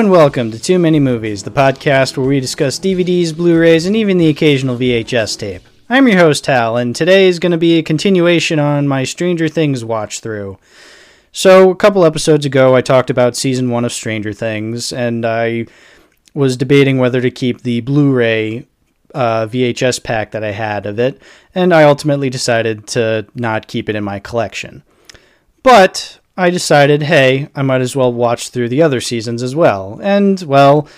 [0.00, 3.94] and welcome to Too Many Movies, the podcast where we discuss DVDs, Blu rays, and
[3.94, 5.60] even the occasional VHS tape.
[5.90, 9.46] I'm your host, Hal, and today is going to be a continuation on my Stranger
[9.46, 10.56] Things watch through.
[11.32, 15.66] So, a couple episodes ago, I talked about season one of Stranger Things, and I
[16.32, 18.66] was debating whether to keep the Blu ray
[19.14, 21.20] uh, VHS pack that I had of it,
[21.54, 24.82] and I ultimately decided to not keep it in my collection.
[25.62, 30.00] But I decided, hey, I might as well watch through the other seasons as well.
[30.02, 30.88] And, well,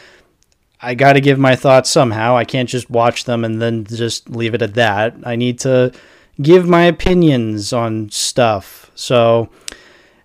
[0.81, 2.37] I got to give my thoughts somehow.
[2.37, 5.17] I can't just watch them and then just leave it at that.
[5.25, 5.91] I need to
[6.41, 8.93] give my opinions on stuff.
[8.95, 9.51] So,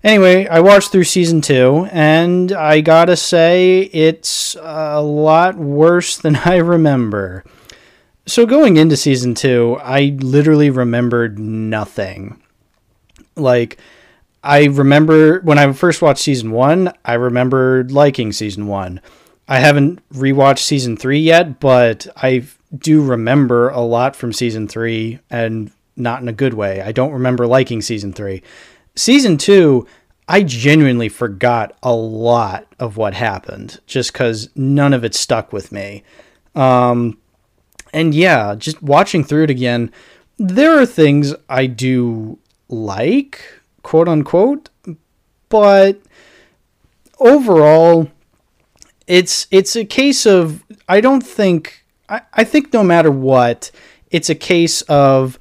[0.04, 6.36] anyway, I watched through season two, and I gotta say, it's a lot worse than
[6.46, 7.44] I remember.
[8.28, 12.40] So, going into season two, I literally remembered nothing.
[13.36, 13.80] Like,
[14.48, 19.02] I remember when I first watched season one, I remembered liking season one.
[19.46, 25.20] I haven't rewatched season three yet, but I do remember a lot from season three
[25.30, 26.82] and not in a good way.
[26.82, 28.42] I don't remember liking season three.
[28.96, 29.86] Season two,
[30.30, 35.74] I genuinely forgot a lot of what happened just because none of it stuck with
[35.74, 36.04] me.
[36.56, 37.18] Um,
[37.92, 39.92] and yeah, just watching through it again,
[40.38, 42.40] there are things I do
[42.70, 43.57] like
[43.88, 44.70] quote unquote.
[45.48, 46.02] But
[47.20, 48.12] overall,
[49.08, 53.72] it's it's a case of I don't think I, I think no matter what,
[54.12, 55.40] it's a case of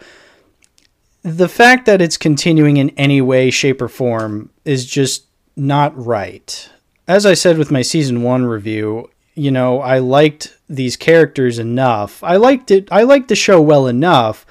[1.23, 5.25] the fact that it's continuing in any way, shape, or form is just
[5.57, 6.71] not right.
[7.09, 12.23] As I said with my season one review, you know, I liked these characters enough.
[12.23, 14.47] I liked it I liked the show well enough,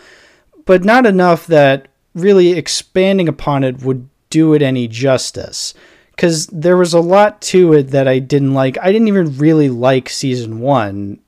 [0.65, 5.73] but not enough that really expanding upon it would do it any justice
[6.11, 8.77] because there was a lot to it that I didn't like.
[8.81, 11.19] I didn't even really like season one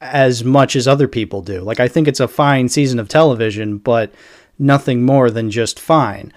[0.00, 1.60] as much as other people do.
[1.60, 4.12] Like, I think it's a fine season of television, but
[4.58, 6.32] nothing more than just fine.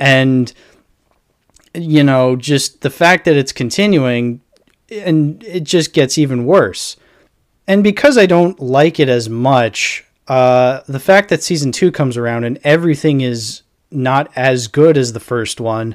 [0.00, 0.52] And,
[1.74, 4.40] you know, just the fact that it's continuing
[4.90, 6.96] and it just gets even worse.
[7.68, 12.16] And because I don't like it as much, uh, the fact that season two comes
[12.16, 13.60] around and everything is
[13.90, 15.94] not as good as the first one,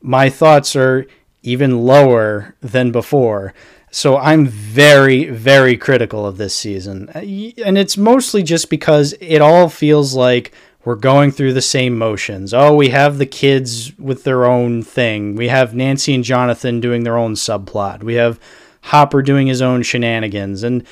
[0.00, 1.04] my thoughts are
[1.42, 3.52] even lower than before.
[3.90, 7.08] So I'm very, very critical of this season.
[7.08, 10.52] And it's mostly just because it all feels like
[10.84, 12.54] we're going through the same motions.
[12.54, 15.34] Oh, we have the kids with their own thing.
[15.34, 18.04] We have Nancy and Jonathan doing their own subplot.
[18.04, 18.38] We have
[18.82, 20.62] Hopper doing his own shenanigans.
[20.62, 20.86] And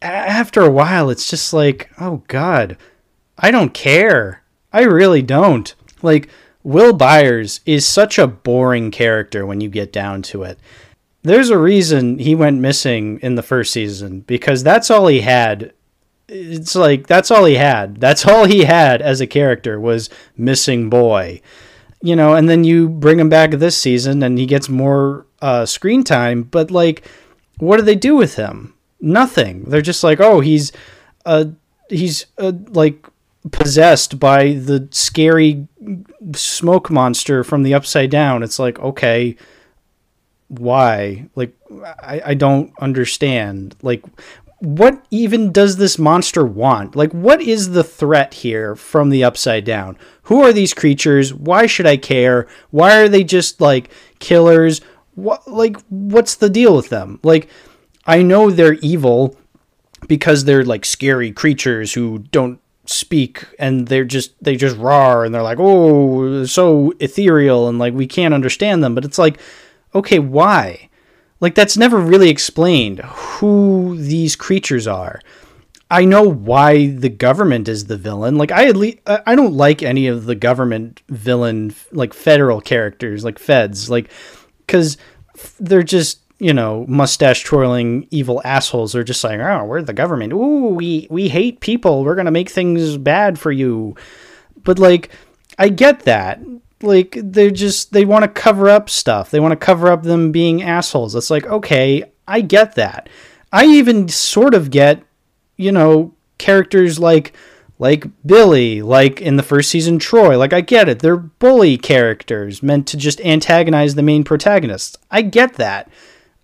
[0.00, 2.76] after a while, it's just like, oh God,
[3.38, 4.42] I don't care.
[4.72, 5.74] I really don't.
[6.02, 6.28] Like,
[6.62, 10.58] Will Byers is such a boring character when you get down to it.
[11.22, 15.72] There's a reason he went missing in the first season because that's all he had.
[16.28, 18.00] It's like that's all he had.
[18.00, 21.40] That's all he had as a character was missing boy.
[22.02, 25.66] You know, and then you bring him back this season and he gets more uh,
[25.66, 27.02] screen time, but like
[27.58, 28.74] what do they do with him?
[29.00, 29.64] Nothing.
[29.64, 30.72] They're just like, oh, he's
[31.24, 31.46] uh
[31.88, 33.06] he's uh, like
[33.50, 35.66] possessed by the scary
[36.34, 38.42] smoke monster from the upside down.
[38.42, 39.36] It's like, okay,
[40.48, 41.28] why?
[41.34, 41.54] Like
[42.02, 43.76] I, I don't understand.
[43.82, 44.02] Like
[44.60, 46.96] what even does this monster want?
[46.96, 49.96] Like what is the threat here from the upside down?
[50.22, 51.32] Who are these creatures?
[51.32, 52.48] Why should I care?
[52.70, 54.80] Why are they just like killers?
[55.14, 57.20] What like what's the deal with them?
[57.22, 57.48] Like
[58.08, 59.36] I know they're evil
[60.08, 65.34] because they're like scary creatures who don't speak and they're just they just roar and
[65.34, 68.94] they're like oh so ethereal and like we can't understand them.
[68.94, 69.38] But it's like
[69.94, 70.88] okay why?
[71.40, 75.20] Like that's never really explained who these creatures are.
[75.90, 78.38] I know why the government is the villain.
[78.38, 83.22] Like i at least i don't like any of the government villain like federal characters
[83.22, 83.90] like feds.
[83.90, 84.10] Like
[84.66, 84.96] because
[85.60, 90.32] they're just you know, mustache twirling evil assholes are just like, oh, we're the government.
[90.32, 92.04] Ooh, we we hate people.
[92.04, 93.96] We're gonna make things bad for you.
[94.62, 95.10] But like,
[95.58, 96.40] I get that.
[96.80, 99.30] Like, they're just they want to cover up stuff.
[99.30, 101.16] They want to cover up them being assholes.
[101.16, 103.08] It's like, okay, I get that.
[103.52, 105.02] I even sort of get,
[105.56, 107.32] you know, characters like
[107.80, 110.36] like Billy, like in the first season Troy.
[110.38, 111.00] Like I get it.
[111.00, 114.98] They're bully characters meant to just antagonize the main protagonists.
[115.10, 115.90] I get that.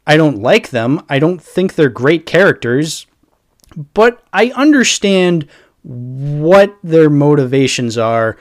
[0.06, 1.02] I don't like them.
[1.08, 3.06] I don't think they're great characters,
[3.94, 5.48] but I understand
[5.82, 8.36] what their motivations are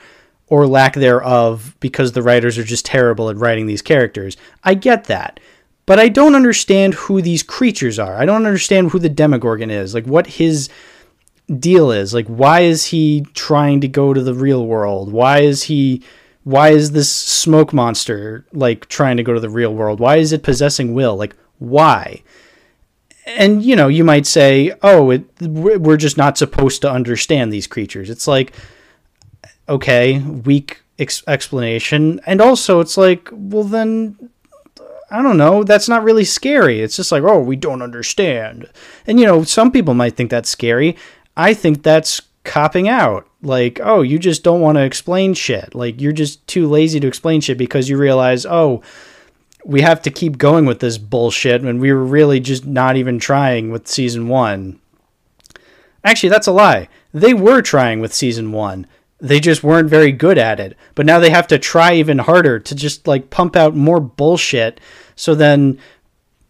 [0.46, 4.36] or lack thereof because the writers are just terrible at writing these characters.
[4.62, 5.40] I get that.
[5.86, 8.16] but I don't understand who these creatures are.
[8.16, 9.94] I don't understand who the Demogorgon is.
[9.94, 10.68] Like what his
[11.58, 12.14] deal is.
[12.14, 15.12] Like why is he trying to go to the real world?
[15.12, 16.02] Why is he
[16.44, 20.00] why is this smoke monster like trying to go to the real world?
[20.00, 21.16] Why is it possessing Will?
[21.16, 22.22] Like why?
[23.26, 27.66] And you know, you might say, "Oh, it, we're just not supposed to understand these
[27.66, 28.52] creatures." It's like
[29.68, 32.20] okay, weak ex- explanation.
[32.26, 34.30] And also it's like, well then
[35.10, 36.80] I don't know, that's not really scary.
[36.80, 38.68] It's just like, oh, we don't understand.
[39.06, 40.96] And you know, some people might think that's scary.
[41.36, 43.28] I think that's copping out.
[43.42, 45.74] Like, oh, you just don't want to explain shit.
[45.74, 48.82] Like, you're just too lazy to explain shit because you realize, oh,
[49.64, 53.18] we have to keep going with this bullshit when we were really just not even
[53.18, 54.78] trying with season one.
[56.04, 56.88] Actually, that's a lie.
[57.12, 58.86] They were trying with season one.
[59.20, 60.76] They just weren't very good at it.
[60.94, 64.80] But now they have to try even harder to just like pump out more bullshit
[65.16, 65.78] so then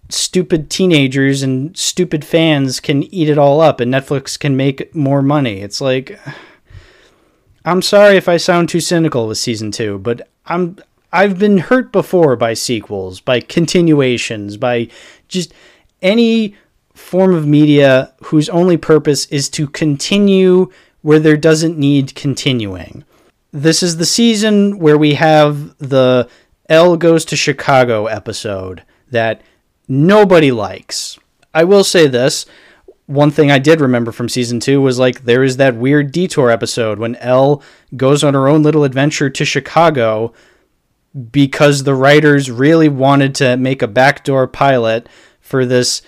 [0.08, 5.22] stupid teenagers and stupid fans can eat it all up and Netflix can make more
[5.22, 5.60] money.
[5.60, 6.18] It's like
[7.64, 10.78] I'm sorry if I sound too cynical with season 2, but I'm
[11.14, 14.88] I've been hurt before by sequels, by continuations, by
[15.28, 15.54] just
[16.02, 16.56] any
[16.92, 20.72] form of media whose only purpose is to continue
[21.02, 23.04] where there doesn't need continuing.
[23.52, 26.28] This is the season where we have the
[26.68, 28.82] El goes to Chicago episode
[29.12, 29.40] that
[29.86, 31.16] nobody likes.
[31.54, 32.44] I will say this.
[33.06, 36.50] One thing I did remember from season two was like there is that weird detour
[36.50, 37.62] episode when El
[37.96, 40.34] goes on her own little adventure to Chicago
[41.30, 45.08] because the writers really wanted to make a backdoor pilot
[45.40, 46.02] for this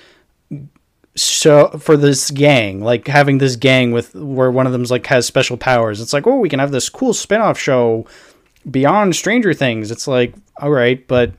[1.14, 5.25] so for this gang like having this gang with where one of them's like has
[5.25, 8.05] special powers it's like oh we can have this cool spin-off show
[8.70, 11.32] beyond stranger things it's like all right, but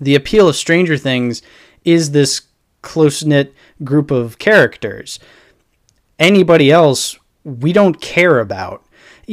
[0.00, 1.42] the appeal of Stranger Things
[1.84, 2.42] is this
[2.82, 3.54] close knit
[3.84, 5.18] group of characters.
[6.18, 8.84] Anybody else, we don't care about.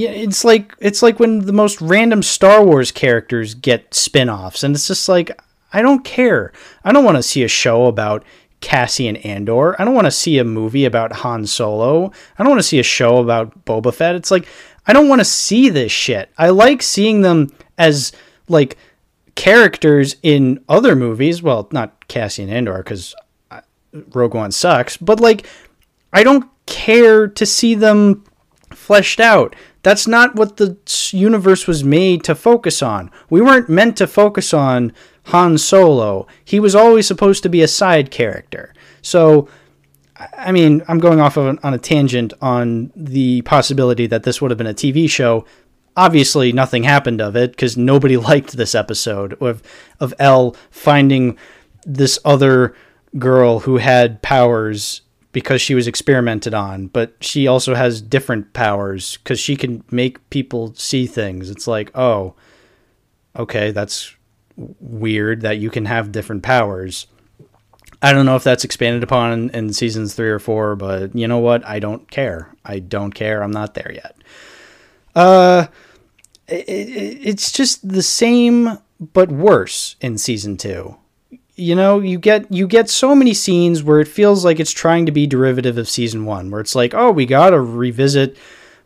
[0.08, 4.88] It's like it's like when the most random Star Wars characters get spin-offs and it's
[4.88, 5.40] just like
[5.74, 6.52] I don't care.
[6.84, 8.24] I don't want to see a show about
[8.62, 9.80] Cassian Andor.
[9.80, 12.12] I don't want to see a movie about Han Solo.
[12.38, 14.16] I don't want to see a show about Boba Fett.
[14.16, 14.48] It's like
[14.88, 16.32] I don't want to see this shit.
[16.38, 18.12] I like seeing them as
[18.48, 18.78] like
[19.36, 21.42] characters in other movies.
[21.44, 23.16] Well, not Cassian Andor because
[23.52, 23.62] uh,
[24.14, 25.46] Rogue One sucks, but like
[26.12, 28.24] I don't care to see them
[28.74, 29.56] fleshed out.
[29.82, 30.78] That's not what the
[31.12, 33.12] universe was made to focus on.
[33.30, 34.94] We weren't meant to focus on
[35.26, 36.28] Han Solo.
[36.44, 38.74] He was always supposed to be a side character.
[39.02, 39.48] So,
[40.38, 44.42] I mean, I'm going off of an, on a tangent on the possibility that this
[44.42, 45.46] would have been a TV show
[46.00, 49.62] obviously nothing happened of it because nobody liked this episode of
[50.00, 51.38] of El finding
[51.86, 52.74] this other
[53.18, 59.18] girl who had powers because she was experimented on, but she also has different powers
[59.18, 61.50] because she can make people see things.
[61.50, 62.34] It's like, oh,
[63.36, 64.16] okay, that's
[64.58, 67.08] weird that you can have different powers.
[68.02, 71.28] I don't know if that's expanded upon in, in seasons three or four, but you
[71.28, 71.66] know what?
[71.66, 72.54] I don't care.
[72.66, 73.44] I don't care.
[73.44, 74.16] I'm not there yet.
[75.16, 75.68] Uh,
[76.48, 80.98] it, it, it's just the same but worse in season two.
[81.60, 85.06] You know, you get you get so many scenes where it feels like it's trying
[85.06, 88.38] to be derivative of season one, where it's like, oh, we gotta revisit,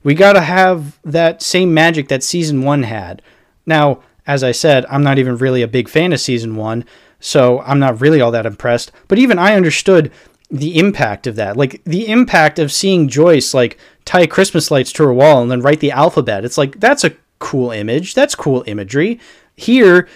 [0.03, 3.21] we gotta have that same magic that season one had.
[3.65, 6.85] Now, as I said, I'm not even really a big fan of season one,
[7.19, 8.91] so I'm not really all that impressed.
[9.07, 10.11] But even I understood
[10.49, 11.57] the impact of that.
[11.57, 15.61] Like the impact of seeing Joyce like tie Christmas lights to her wall and then
[15.61, 16.45] write the alphabet.
[16.45, 18.13] It's like that's a cool image.
[18.13, 19.19] That's cool imagery.
[19.55, 20.07] Here,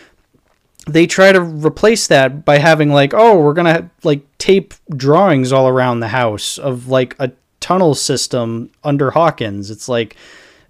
[0.88, 5.67] they try to replace that by having like, oh, we're gonna like tape drawings all
[5.67, 9.70] around the house of like a tunnel system under Hawkins.
[9.70, 10.15] It's like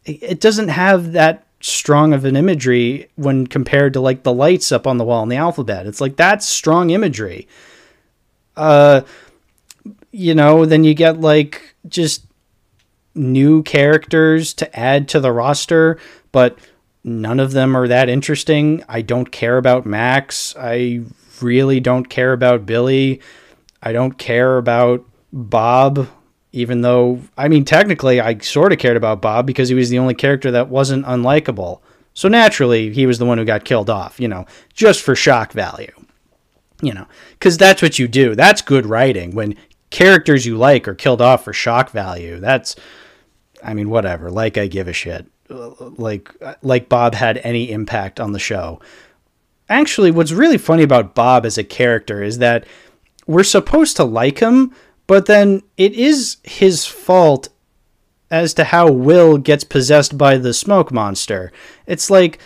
[0.06, 4.88] it doesn't have that strong of an imagery when compared to like the lights up
[4.88, 5.86] on the wall and the alphabet.
[5.88, 7.48] It's like that's strong imagery.
[8.56, 9.02] Uh
[10.12, 12.26] you know, then you get like just
[13.14, 16.00] new characters to add to the roster,
[16.32, 16.58] but
[17.08, 18.84] none of them are that interesting.
[18.90, 20.56] I don't care about Max.
[20.60, 21.02] I
[21.42, 23.22] really don't care about Billy.
[23.82, 26.10] I don't care about Bob,
[26.52, 30.00] even though, I mean, technically, I sort of cared about Bob because he was the
[30.00, 31.80] only character that wasn't unlikable.
[32.14, 35.54] So naturally, he was the one who got killed off, you know, just for shock
[35.54, 35.92] value.
[36.82, 38.36] You know, because that's what you do.
[38.36, 39.34] That's good writing.
[39.34, 39.56] When
[39.90, 42.76] characters you like are killed off for shock value, that's,
[43.64, 44.30] I mean, whatever.
[44.30, 48.80] Like, I give a shit like like Bob had any impact on the show.
[49.70, 52.66] actually, what's really funny about Bob as a character is that
[53.26, 54.74] we're supposed to like him,
[55.06, 57.50] but then it is his fault
[58.30, 61.52] as to how Will gets possessed by the smoke monster.
[61.86, 62.40] It's like,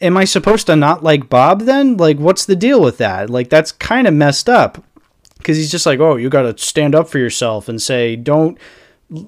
[0.00, 1.96] am I supposed to not like Bob then?
[1.96, 3.30] Like, what's the deal with that?
[3.30, 4.84] Like, that's kind of messed up
[5.38, 8.58] because he's just like, oh, you got to stand up for yourself and say, don't,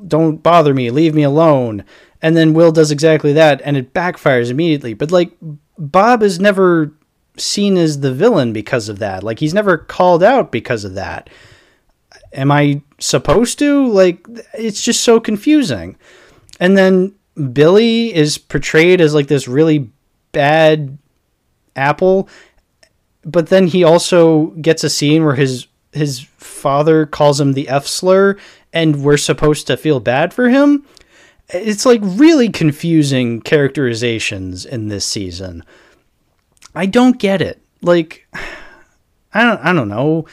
[0.07, 1.85] don't bother me, leave me alone.
[2.27, 4.95] And then Will does exactly that, and it backfires immediately.
[4.95, 5.31] But like,
[5.79, 6.93] Bob is never
[7.37, 9.23] seen as the villain because of that.
[9.23, 11.31] Like, he's never called out because of that.
[12.33, 13.87] Am I supposed to?
[13.87, 15.97] Like, it's just so confusing.
[16.59, 17.15] And then
[17.53, 19.93] Billy is portrayed as like this really
[20.33, 20.99] bad
[21.77, 22.29] apple,
[23.25, 27.87] but then he also gets a scene where his his father calls him the F
[27.87, 28.37] slur,
[28.73, 30.85] and we're supposed to feel bad for him.
[31.51, 35.63] It's like really confusing characterizations in this season.
[36.75, 37.63] I don't get it.
[37.83, 38.27] Like,
[39.35, 40.27] I don't, I don't know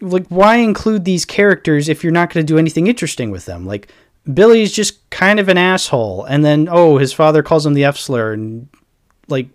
[0.00, 3.66] like why include these characters if you're not going to do anything interesting with them?
[3.66, 3.90] Like
[4.32, 7.96] Billy's just kind of an asshole, and then oh, his father calls him the F
[7.96, 8.68] slur and
[9.28, 9.48] like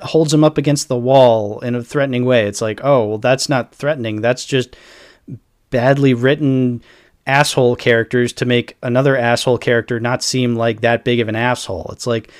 [0.00, 2.46] holds him up against the wall in a threatening way.
[2.46, 4.20] It's like oh, well, that's not threatening.
[4.20, 4.76] That's just
[5.70, 6.82] badly written
[7.28, 11.90] asshole characters to make another asshole character not seem like that big of an asshole.
[11.92, 12.32] It's like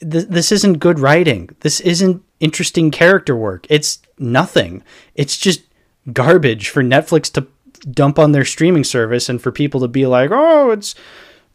[0.00, 1.50] th- this isn't good writing.
[1.60, 3.66] This isn't interesting character work.
[3.68, 4.82] It's nothing.
[5.14, 5.62] It's just
[6.12, 7.46] garbage for Netflix to
[7.90, 10.94] dump on their streaming service and for people to be like, "Oh, it's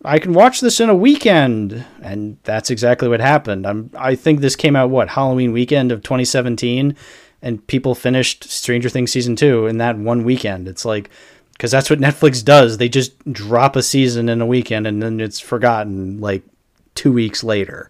[0.06, 3.66] I can watch this in a weekend." And that's exactly what happened.
[3.66, 6.96] I'm I think this came out what, Halloween weekend of 2017
[7.42, 10.68] and people finished Stranger Things season 2 in that one weekend.
[10.68, 11.10] It's like
[11.60, 12.78] cuz that's what Netflix does.
[12.78, 16.44] They just drop a season in a weekend and then it's forgotten like
[16.96, 17.90] 2 weeks later.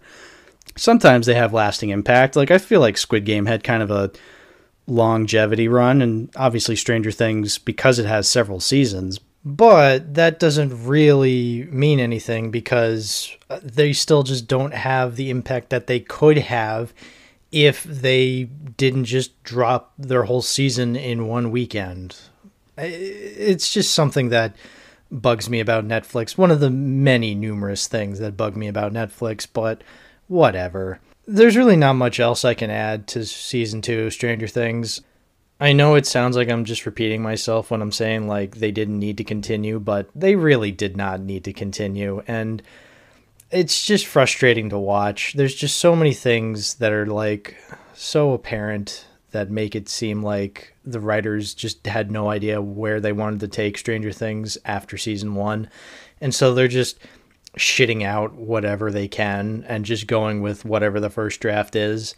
[0.76, 2.36] Sometimes they have lasting impact.
[2.36, 4.12] Like I feel like Squid Game had kind of a
[4.88, 9.20] longevity run, and obviously Stranger Things because it has several seasons.
[9.46, 15.70] But that doesn't really mean anything because uh, they still just don't have the impact
[15.70, 16.94] that they could have
[17.52, 22.18] if they didn't just drop their whole season in one weekend.
[22.78, 24.56] It's just something that
[25.12, 26.38] bugs me about Netflix.
[26.38, 29.84] One of the many numerous things that bug me about Netflix, but
[30.28, 35.02] whatever there's really not much else I can add to season two of Stranger Things.
[35.60, 39.00] I know it sounds like I'm just repeating myself when I'm saying like they didn't
[39.00, 42.24] need to continue, but they really did not need to continue.
[42.28, 42.62] And
[43.52, 45.34] it's just frustrating to watch.
[45.34, 47.58] There's just so many things that are like
[47.94, 53.12] so apparent that make it seem like the writers just had no idea where they
[53.12, 55.70] wanted to take Stranger Things after season one.
[56.22, 56.98] And so they're just
[57.58, 62.16] shitting out whatever they can and just going with whatever the first draft is.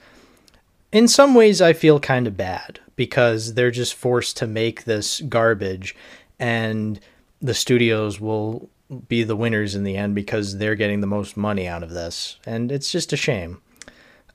[0.92, 5.22] In some ways, I feel kind of bad because they're just forced to make this
[5.22, 5.96] garbage
[6.40, 7.00] and
[7.42, 8.70] the studios will
[9.08, 12.38] be the winners in the end because they're getting the most money out of this.
[12.46, 13.62] And it's just a shame.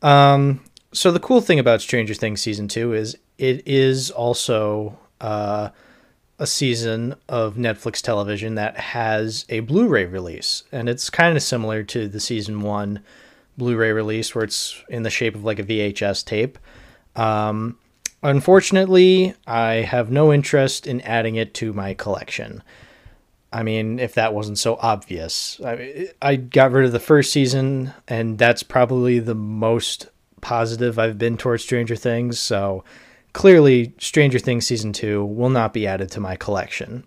[0.00, 0.60] Um,
[0.94, 4.98] so, the cool thing about Stranger Things season two is it is also.
[5.20, 5.70] Uh,
[6.38, 11.82] a season of Netflix television that has a Blu-ray release, and it's kind of similar
[11.84, 13.00] to the season one
[13.56, 16.58] Blu-ray release, where it's in the shape of like a VHS tape.
[17.14, 17.78] Um,
[18.22, 22.62] unfortunately, I have no interest in adding it to my collection.
[23.52, 27.94] I mean, if that wasn't so obvious, I, I got rid of the first season,
[28.08, 30.08] and that's probably the most
[30.44, 32.38] positive I've been towards Stranger Things.
[32.38, 32.84] So
[33.34, 37.04] Clearly, Stranger Things Season 2 will not be added to my collection.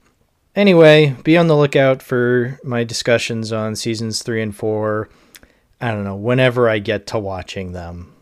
[0.57, 5.09] Anyway, be on the lookout for my discussions on Seasons 3 and 4.
[5.79, 8.13] I don't know, whenever I get to watching them.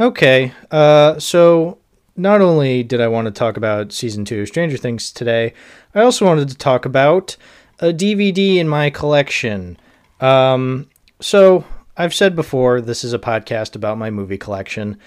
[0.00, 1.78] Okay, uh, so
[2.16, 5.54] not only did I want to talk about Season 2 of Stranger Things today,
[5.94, 7.36] I also wanted to talk about
[7.78, 9.78] a DVD in my collection.
[10.20, 10.88] Um,
[11.20, 11.64] so,
[12.00, 14.98] I've said before, this is a podcast about my movie collection.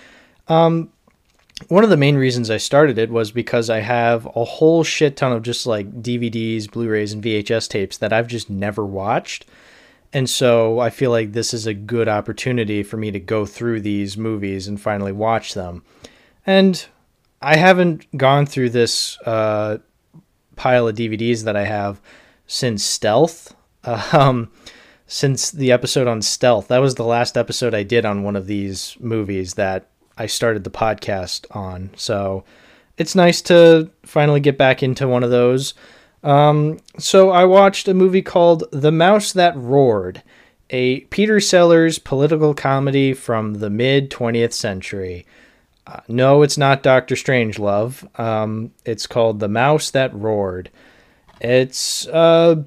[0.47, 0.91] Um,
[1.67, 5.17] one of the main reasons I started it was because I have a whole shit
[5.17, 9.47] ton of just like DVDs, Blu-rays, and VHS tapes that I've just never watched.
[10.13, 13.81] And so I feel like this is a good opportunity for me to go through
[13.81, 15.83] these movies and finally watch them.
[16.45, 16.85] And
[17.41, 19.79] I haven't gone through this uh,
[20.55, 21.99] pile of DVDs that I have
[22.45, 23.55] since Stealth.
[24.13, 24.49] Um,
[25.13, 26.69] since the episode on Stealth.
[26.69, 29.85] That was the last episode I did on one of these movies that
[30.17, 31.91] I started the podcast on.
[31.95, 32.45] So
[32.97, 35.75] it's nice to finally get back into one of those.
[36.23, 40.23] Um, so I watched a movie called The Mouse That Roared.
[40.71, 45.27] a Peter Sellers political comedy from the mid 20th century.
[45.85, 48.19] Uh, no, it's not Doctor Strangelove.
[48.19, 50.71] Um, it's called The Mouse That Roared.
[51.39, 52.63] It's uh,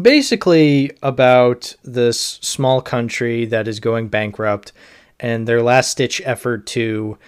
[0.00, 4.72] basically about this small country that is going bankrupt,
[5.20, 7.18] and their last ditch effort to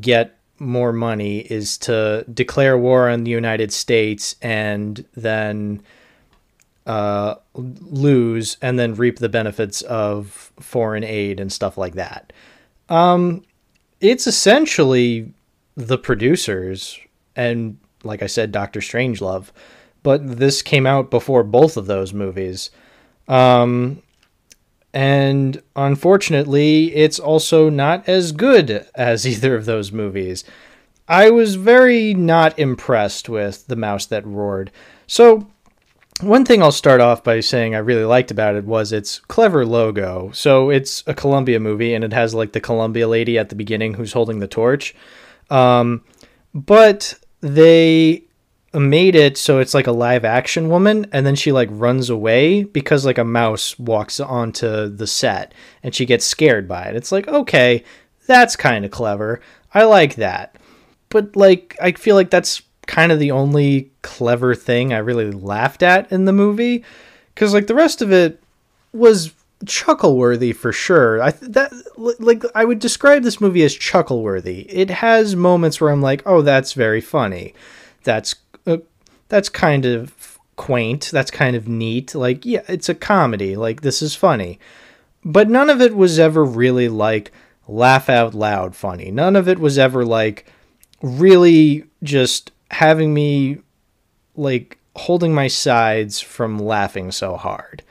[0.00, 5.82] get more money is to declare war on the United States and then
[6.86, 12.32] uh, lose and then reap the benefits of foreign aid and stuff like that.
[12.88, 13.44] Um,
[14.00, 15.32] it's essentially
[15.76, 16.98] the producers
[17.34, 19.50] and, like I said, Doctor Strangelove,
[20.02, 22.70] but this came out before both of those movies.
[23.28, 24.02] Um,
[24.92, 30.44] and unfortunately, it's also not as good as either of those movies.
[31.08, 34.70] I was very not impressed with The Mouse That Roared.
[35.06, 35.48] So,
[36.20, 39.66] one thing I'll start off by saying I really liked about it was its clever
[39.66, 40.30] logo.
[40.32, 43.94] So, it's a Columbia movie and it has like the Columbia lady at the beginning
[43.94, 44.94] who's holding the torch.
[45.50, 46.04] Um,
[46.54, 48.24] but they
[48.80, 52.64] made it so it's like a live action woman and then she like runs away
[52.64, 55.52] because like a mouse walks onto the set
[55.82, 56.96] and she gets scared by it.
[56.96, 57.84] It's like, okay,
[58.26, 59.40] that's kind of clever.
[59.74, 60.56] I like that.
[61.10, 65.82] But like I feel like that's kind of the only clever thing I really laughed
[65.82, 66.84] at in the movie
[67.34, 68.42] cuz like the rest of it
[68.92, 69.32] was
[69.66, 71.22] chuckle worthy for sure.
[71.22, 74.60] I that like I would describe this movie as chuckle worthy.
[74.70, 77.54] It has moments where I'm like, "Oh, that's very funny."
[78.04, 78.34] That's
[78.66, 78.78] Uh,
[79.28, 81.10] that's kind of quaint.
[81.12, 82.14] That's kind of neat.
[82.14, 83.56] Like, yeah, it's a comedy.
[83.56, 84.58] Like, this is funny.
[85.24, 87.32] But none of it was ever really like
[87.68, 89.10] laugh out loud funny.
[89.10, 90.46] None of it was ever like
[91.00, 93.58] really just having me
[94.34, 97.82] like holding my sides from laughing so hard.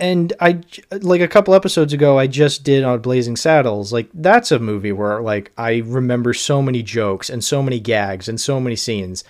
[0.00, 0.60] And I
[0.92, 3.92] like a couple episodes ago I just did on Blazing Saddles.
[3.92, 8.28] Like that's a movie where like I remember so many jokes and so many gags
[8.28, 9.24] and so many scenes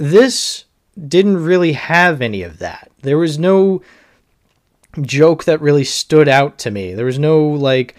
[0.00, 0.64] this
[1.06, 2.90] didn't really have any of that.
[3.02, 3.82] There was no
[5.02, 6.94] joke that really stood out to me.
[6.94, 7.94] There was no like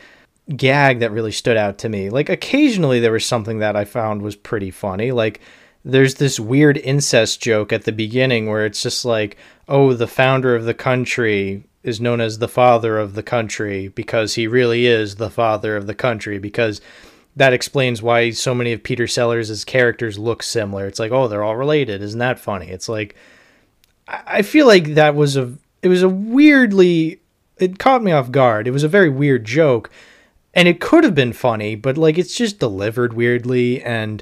[0.55, 2.09] gag that really stood out to me.
[2.09, 5.11] Like occasionally there was something that I found was pretty funny.
[5.11, 5.41] Like
[5.85, 9.37] there's this weird incest joke at the beginning where it's just like,
[9.67, 14.35] "Oh, the founder of the country is known as the father of the country because
[14.35, 16.81] he really is the father of the country because
[17.35, 20.85] that explains why so many of Peter Sellers' characters look similar.
[20.87, 22.01] It's like, oh, they're all related.
[22.01, 22.69] Isn't that funny?
[22.69, 23.15] It's like,
[24.07, 27.21] I feel like that was a, it was a weirdly,
[27.57, 28.67] it caught me off guard.
[28.67, 29.89] It was a very weird joke,
[30.53, 34.21] and it could have been funny, but like it's just delivered weirdly, and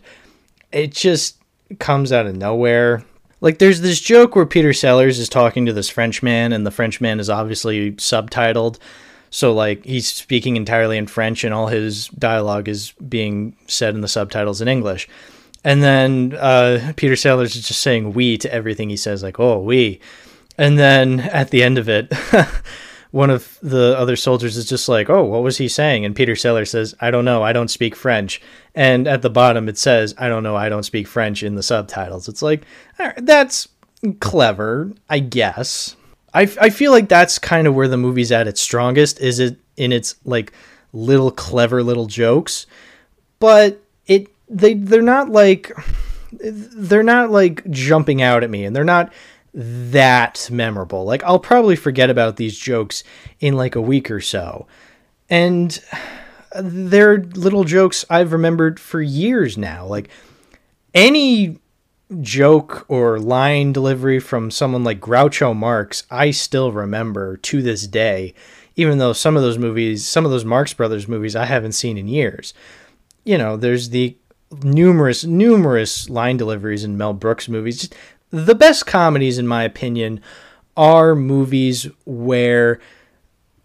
[0.71, 1.37] it just
[1.79, 3.03] comes out of nowhere.
[3.41, 6.71] Like there's this joke where Peter Sellers is talking to this French man, and the
[6.71, 8.77] French man is obviously subtitled
[9.29, 14.01] so like he's speaking entirely in French and all his dialogue is being said in
[14.01, 15.07] the subtitles in English.
[15.63, 19.59] And then uh, Peter Sellers is just saying we to everything he says, like, oh,
[19.59, 19.99] we.
[20.57, 22.13] And then at the end of it,
[23.11, 26.05] one of the other soldiers is just like, oh, what was he saying?
[26.05, 27.43] And Peter Sellers says, I don't know.
[27.43, 28.41] I don't speak French.
[28.75, 30.55] And at the bottom, it says, I don't know.
[30.55, 32.29] I don't speak French in the subtitles.
[32.29, 32.63] It's like,
[33.17, 33.67] that's
[34.19, 35.95] clever, I guess.
[36.33, 39.57] I, I feel like that's kind of where the movie's at its strongest is it
[39.77, 40.53] in its like
[40.93, 42.65] little clever little jokes.
[43.39, 45.71] But it they they're not like
[46.31, 49.13] they're not like jumping out at me and they're not
[49.53, 51.05] that memorable.
[51.05, 53.03] Like I'll probably forget about these jokes
[53.39, 54.67] in like a week or so.
[55.29, 55.79] And
[56.59, 59.85] they're little jokes I've remembered for years now.
[59.85, 60.09] Like
[60.93, 61.59] any
[62.21, 68.33] joke or line delivery from someone like Groucho Marx, I still remember to this day,
[68.75, 71.97] even though some of those movies, some of those Marx Brothers movies, I haven't seen
[71.97, 72.53] in years.
[73.23, 74.15] You know, there's the
[74.63, 77.89] numerous, numerous line deliveries in Mel Brooks movies.
[78.31, 80.21] The best comedies, in my opinion,
[80.75, 82.79] are movies where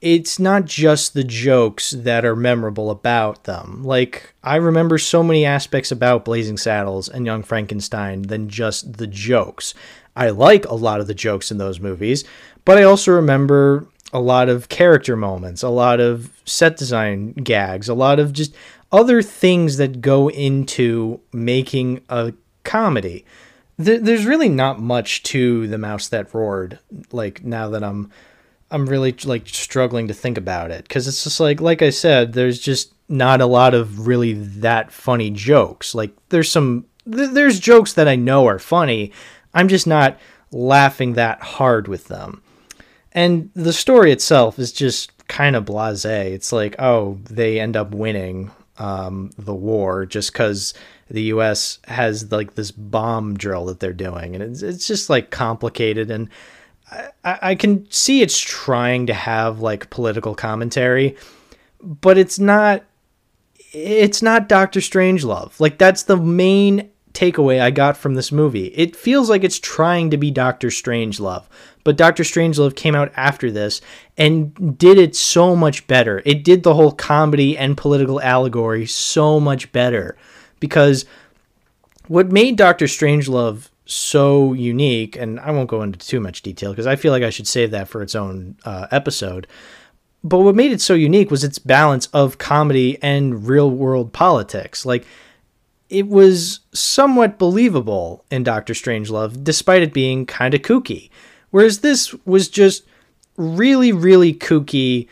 [0.04, 3.82] it's not just the jokes that are memorable about them.
[3.82, 9.06] Like, I remember so many aspects about Blazing Saddles and Young Frankenstein than just the
[9.06, 9.72] jokes.
[10.14, 12.22] I like a lot of the jokes in those movies,
[12.66, 17.88] but I also remember a lot of character moments, a lot of set design gags,
[17.88, 18.54] a lot of just
[18.92, 23.24] other things that go into making a comedy.
[23.78, 26.78] There's really not much to The Mouse That Roared,
[27.10, 28.10] like, now that I'm
[28.74, 32.32] I'm really like struggling to think about it because it's just like like I said,
[32.32, 35.94] there's just not a lot of really that funny jokes.
[35.94, 39.12] Like there's some th- there's jokes that I know are funny.
[39.54, 40.18] I'm just not
[40.50, 42.42] laughing that hard with them.
[43.12, 46.04] And the story itself is just kind of blase.
[46.04, 50.74] It's like, oh, they end up winning um, the war just because
[51.08, 51.78] the U.S.
[51.84, 56.28] has like this bomb drill that they're doing, and it's it's just like complicated, and
[56.90, 61.16] I, I can see it's trying to have like political commentary,
[61.81, 62.85] but it's not.
[63.73, 65.59] It's not Doctor Strangelove.
[65.59, 68.66] Like that's the main takeaway I got from this movie.
[68.66, 71.44] It feels like it's trying to be Doctor Strangelove,
[71.85, 73.81] but Doctor Strangelove came out after this
[74.18, 76.23] and did it so much better.
[76.25, 80.16] It did the whole comedy and political allegory so much better
[80.61, 81.05] because
[82.09, 86.87] what made Doctor Strangelove so unique, and I won't go into too much detail because
[86.87, 89.47] I feel like I should save that for its own uh, episode.
[90.23, 94.87] But what made it so unique was its balance of comedy and real world politics.
[94.87, 95.07] Like,
[95.90, 101.11] it was somewhat believable in Doctor Strangelove, despite it being kind of kooky.
[101.51, 102.85] Whereas this was just
[103.37, 105.09] really, really kooky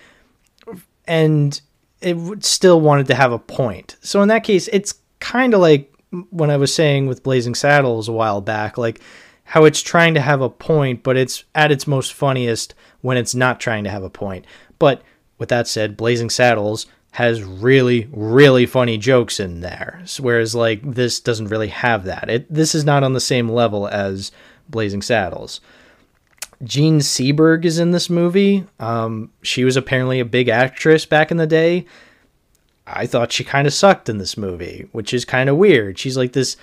[1.07, 1.61] and
[2.01, 3.97] it still wanted to have a point.
[4.01, 5.92] So in that case, it's kind of like
[6.31, 9.01] when I was saying with Blazing Saddles a while back, like
[9.45, 13.35] how it's trying to have a point, but it's at its most funniest when it's
[13.35, 14.45] not trying to have a point.
[14.79, 15.03] But
[15.39, 21.21] with that said, Blazing Saddles has really, really funny jokes in there, whereas like this
[21.21, 22.31] doesn't really have that.
[22.31, 24.33] It this is not on the same level as
[24.69, 25.61] Blazing Saddles.
[26.65, 28.67] Jean Seberg is in this movie.
[28.79, 31.87] Um, she was apparently a big actress back in the day.
[32.87, 35.99] I thought she kind of sucked in this movie, which is kind of weird.
[35.99, 36.57] She's like this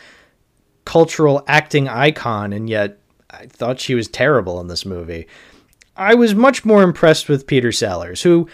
[0.85, 5.27] cultural acting icon, and yet I thought she was terrible in this movie.
[5.95, 8.47] I was much more impressed with Peter Sellers, who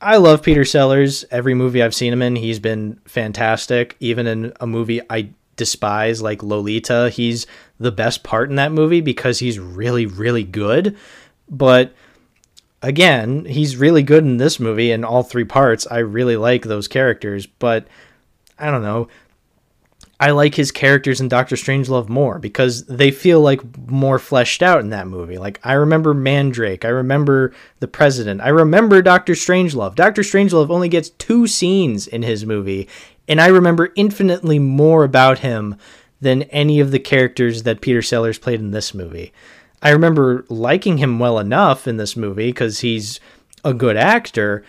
[0.00, 1.24] I love Peter Sellers.
[1.30, 3.96] Every movie I've seen him in, he's been fantastic.
[4.00, 7.46] Even in a movie I despise like Lolita, he's
[7.78, 10.96] the best part in that movie because he's really, really good.
[11.48, 11.94] But
[12.82, 15.86] again, he's really good in this movie in all three parts.
[15.86, 17.86] I really like those characters, but
[18.58, 19.08] I don't know.
[20.20, 24.78] I like his characters in Doctor Strangelove more because they feel like more fleshed out
[24.78, 25.36] in that movie.
[25.36, 29.96] Like I remember Mandrake, I remember the President, I remember Doctor Strangelove.
[29.96, 32.88] Doctor Strangelove only gets two scenes in his movie,
[33.26, 35.76] and I remember infinitely more about him
[36.20, 39.32] than any of the characters that Peter Sellers played in this movie.
[39.82, 43.18] I remember liking him well enough in this movie because he's
[43.64, 44.64] a good actor,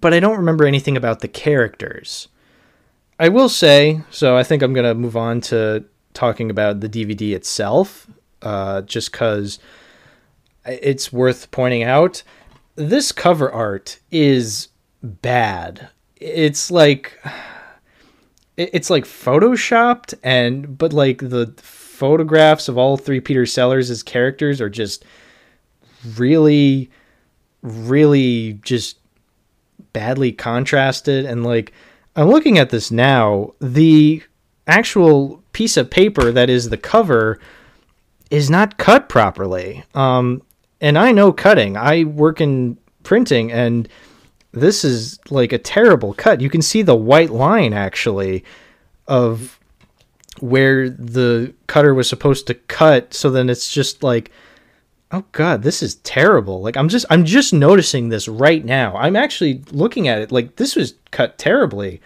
[0.00, 2.28] but I don't remember anything about the characters.
[3.18, 6.88] I will say, so I think I'm going to move on to talking about the
[6.88, 8.06] DVD itself,
[8.42, 9.58] uh, just because
[10.64, 12.22] it's worth pointing out.
[12.74, 14.68] This cover art is
[15.02, 15.90] bad.
[16.16, 17.18] It's like
[18.56, 21.46] it's like photoshopped and but like the
[21.94, 25.04] photographs of all three Peter Sellers as characters are just
[26.16, 26.90] really
[27.62, 28.98] really just
[29.92, 31.24] badly contrasted.
[31.24, 31.72] And like
[32.14, 33.54] I'm looking at this now.
[33.60, 34.22] The
[34.66, 37.40] actual piece of paper that is the cover
[38.30, 39.82] is not cut properly.
[39.94, 40.42] Um
[40.80, 41.76] and I know cutting.
[41.76, 43.88] I work in printing and
[44.52, 46.40] this is like a terrible cut.
[46.40, 48.44] You can see the white line actually
[49.06, 49.58] of
[50.40, 53.14] where the cutter was supposed to cut.
[53.14, 54.30] So then it's just like,
[55.12, 56.60] oh god, this is terrible.
[56.62, 58.96] Like I'm just I'm just noticing this right now.
[58.96, 62.00] I'm actually looking at it like this was cut terribly.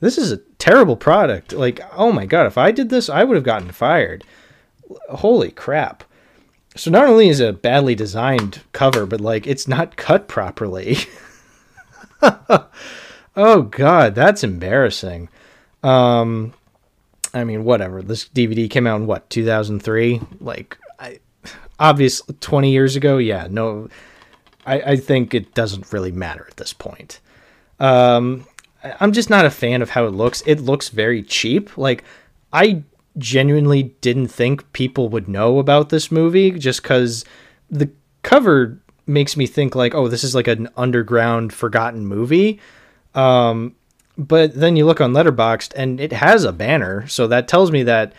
[0.00, 1.52] This is a terrible product.
[1.52, 4.24] Like oh my god, if I did this, I would have gotten fired.
[5.10, 6.04] Holy crap.
[6.74, 10.98] So not only is it a badly designed cover, but like it's not cut properly.
[13.36, 15.28] oh god, that's embarrassing.
[15.82, 16.54] Um,
[17.34, 18.02] I mean, whatever.
[18.02, 20.20] This DVD came out in what 2003.
[20.40, 21.20] Like, I
[21.78, 23.18] obviously 20 years ago.
[23.18, 23.88] Yeah, no,
[24.66, 27.20] I, I think it doesn't really matter at this point.
[27.80, 28.46] Um,
[29.00, 30.42] I'm just not a fan of how it looks.
[30.46, 31.76] It looks very cheap.
[31.78, 32.04] Like,
[32.52, 32.82] I
[33.18, 37.24] genuinely didn't think people would know about this movie just because
[37.70, 37.90] the
[38.22, 42.60] cover makes me think like, oh, this is like an underground forgotten movie.
[43.14, 43.74] Um,
[44.18, 47.82] but then you look on Letterboxd and it has a banner, so that tells me
[47.84, 48.12] that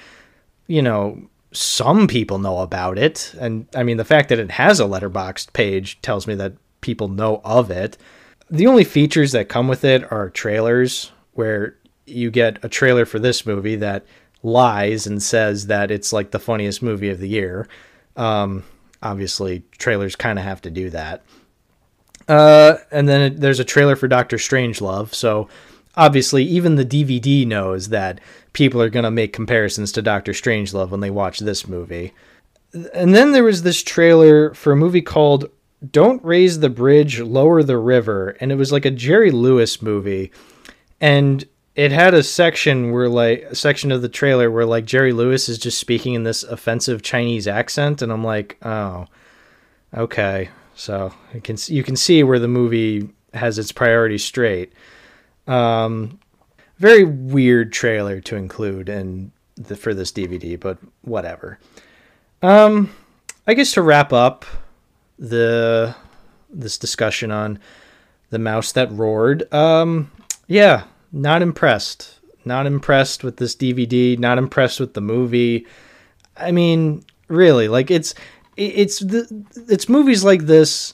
[0.67, 3.33] you know some people know about it.
[3.39, 7.07] And I mean, the fact that it has a Letterboxd page tells me that people
[7.07, 7.97] know of it.
[8.49, 13.19] The only features that come with it are trailers, where you get a trailer for
[13.19, 14.05] this movie that
[14.43, 17.67] lies and says that it's like the funniest movie of the year.
[18.15, 18.63] Um,
[19.01, 21.23] obviously trailers kind of have to do that.
[22.27, 25.49] Uh, and then there's a trailer for Doctor Strangelove, so
[25.95, 28.19] obviously even the DVD knows that
[28.53, 32.13] people are going to make comparisons to Doctor Strangelove when they watch this movie.
[32.93, 35.49] And then there was this trailer for a movie called
[35.91, 38.35] Don't Raise the Bridge, Lower the River.
[38.39, 40.31] And it was like a Jerry Lewis movie.
[40.99, 45.11] And it had a section where like a section of the trailer where like Jerry
[45.13, 49.07] Lewis is just speaking in this offensive Chinese accent and I'm like, "Oh.
[49.95, 54.73] Okay." So, you can you can see where the movie has its priorities straight.
[55.47, 56.19] Um
[56.77, 61.59] very weird trailer to include in the, for this DVD, but whatever.
[62.41, 62.93] Um
[63.47, 64.45] I guess to wrap up
[65.19, 65.95] the
[66.49, 67.59] this discussion on
[68.29, 69.51] the mouse that roared.
[69.53, 70.11] Um
[70.47, 72.19] yeah, not impressed.
[72.45, 74.17] Not impressed with this DVD.
[74.17, 75.65] Not impressed with the movie.
[76.35, 78.13] I mean, really, like it's
[78.57, 80.93] it's the it's movies like this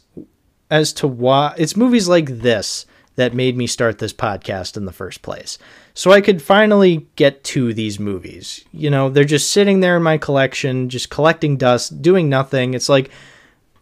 [0.71, 2.85] as to why it's movies like this
[3.19, 5.57] that made me start this podcast in the first place.
[5.93, 8.63] So I could finally get to these movies.
[8.71, 12.73] You know, they're just sitting there in my collection, just collecting dust, doing nothing.
[12.73, 13.11] It's like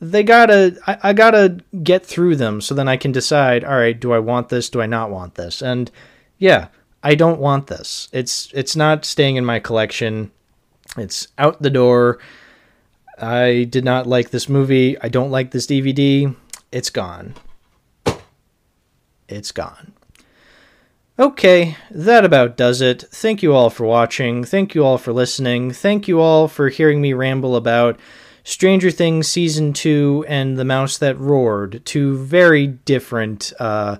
[0.02, 3.98] they gotta I, I gotta get through them so then I can decide, all right,
[4.00, 4.72] do I want this?
[4.72, 5.62] Do I not want this?
[5.62, 5.92] And
[6.40, 6.70] yeah,
[7.04, 8.10] I don't want this.
[8.12, 10.32] It's it's not staying in my collection.
[10.98, 12.18] It's out the door.
[13.20, 15.00] I did not like this movie.
[15.00, 16.36] I don't like this DVD.
[16.72, 17.36] It's gone.
[19.28, 19.94] It's gone.
[21.20, 23.04] Okay, that about does it.
[23.12, 24.44] Thank you all for watching.
[24.44, 25.72] Thank you all for listening.
[25.72, 28.00] Thank you all for hearing me ramble about
[28.44, 31.82] Stranger Things Season 2 and The Mouse That Roared.
[31.86, 33.98] Two very different uh,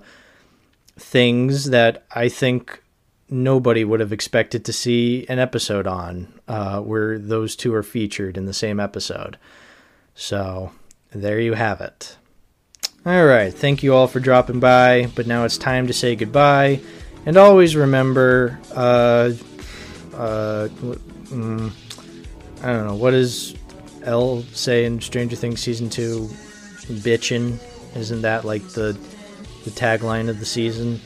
[0.96, 2.82] things that I think
[3.28, 8.36] nobody would have expected to see an episode on uh, where those two are featured
[8.36, 9.36] in the same episode.
[10.14, 10.70] So
[11.10, 12.16] there you have it.
[13.08, 16.78] All right, thank you all for dropping by, but now it's time to say goodbye.
[17.24, 19.32] And always remember, uh,
[20.12, 21.72] uh, mm,
[22.62, 23.54] I don't know, what does
[24.02, 26.28] El say in Stranger Things season two?
[27.00, 27.56] Bitchin',
[27.96, 28.92] isn't that like the
[29.64, 31.00] the tagline of the season?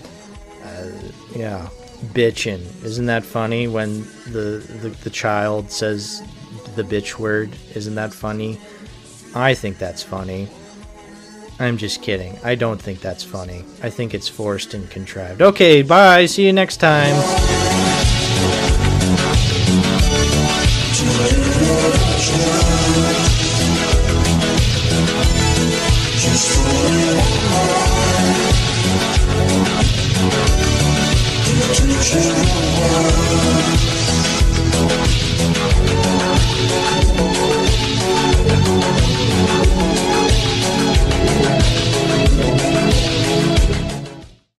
[0.64, 0.90] Uh,
[1.36, 1.68] yeah,
[2.06, 2.84] bitchin'.
[2.84, 6.20] Isn't that funny when the, the the child says
[6.74, 7.54] the bitch word?
[7.76, 8.58] Isn't that funny?
[9.36, 10.48] I think that's funny.
[11.62, 12.36] I'm just kidding.
[12.42, 13.64] I don't think that's funny.
[13.82, 15.40] I think it's forced and contrived.
[15.40, 16.26] Okay, bye.
[16.26, 17.71] See you next time.